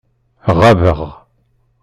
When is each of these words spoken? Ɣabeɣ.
Ɣabeɣ. 0.59 0.99